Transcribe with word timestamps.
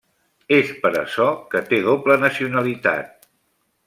És 0.55 0.69
per 0.85 0.91
açò 1.01 1.27
que 1.51 1.61
té 1.73 1.81
doble 1.89 2.15
nacionalitat. 2.23 3.29